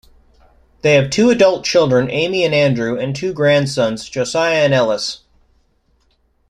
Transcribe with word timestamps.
They 0.81 0.95
have 0.95 1.11
two 1.11 1.29
adult 1.29 1.63
children, 1.63 2.09
Amy 2.09 2.43
and 2.43 2.55
Andrew, 2.55 2.97
and 2.97 3.15
two 3.15 3.31
grandsons, 3.33 4.09
Josiah 4.09 4.63
and 4.65 4.73
Ellis. 4.73 5.19